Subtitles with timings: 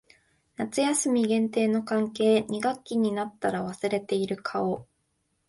[0.57, 2.43] 夏休み限定の関係。
[2.49, 4.87] 二学期になったら忘れている顔。